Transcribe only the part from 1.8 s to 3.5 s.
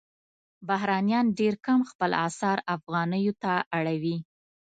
خپل اسعار افغانیو